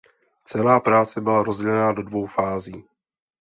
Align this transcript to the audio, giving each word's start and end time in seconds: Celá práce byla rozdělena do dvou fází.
Celá 0.43 0.79
práce 0.79 1.21
byla 1.21 1.43
rozdělena 1.43 1.93
do 1.93 2.03
dvou 2.03 2.25
fází. 2.27 2.83